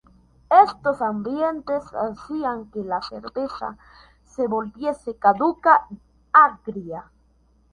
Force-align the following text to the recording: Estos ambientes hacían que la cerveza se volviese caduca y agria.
Estos 0.67 0.99
ambientes 0.99 1.83
hacían 1.93 2.71
que 2.71 2.83
la 2.83 3.03
cerveza 3.03 3.77
se 4.25 4.47
volviese 4.47 5.15
caduca 5.17 5.85
y 5.91 5.97
agria. 6.33 7.05